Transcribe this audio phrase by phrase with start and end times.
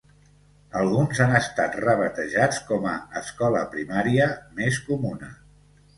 [0.79, 4.29] Alguns han estat rebatejats com a "escola primària"
[4.63, 5.35] més comuna.